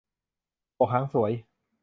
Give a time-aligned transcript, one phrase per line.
[0.75, 1.31] โบกหางสวย